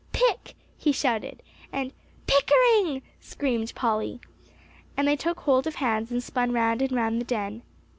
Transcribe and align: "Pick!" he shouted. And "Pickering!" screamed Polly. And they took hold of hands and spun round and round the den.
"Pick!" 0.13 0.55
he 0.79 0.91
shouted. 0.91 1.43
And 1.71 1.93
"Pickering!" 2.25 3.03
screamed 3.19 3.75
Polly. 3.75 4.19
And 4.97 5.07
they 5.07 5.15
took 5.15 5.41
hold 5.41 5.67
of 5.67 5.75
hands 5.75 6.09
and 6.11 6.23
spun 6.23 6.51
round 6.53 6.81
and 6.81 6.91
round 6.93 7.21
the 7.21 7.25
den. 7.25 7.61